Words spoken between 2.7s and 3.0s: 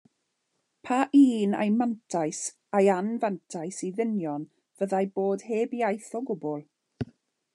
ai